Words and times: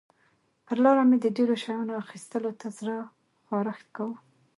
پر 0.65 0.77
لاره 0.83 1.03
مې 1.09 1.17
د 1.21 1.25
ډېرو 1.37 1.55
شیانو 1.63 1.93
اخیستلو 2.03 2.51
ته 2.59 2.67
زړه 2.77 2.97
خارښت 3.47 3.87
کاوه. 3.95 4.17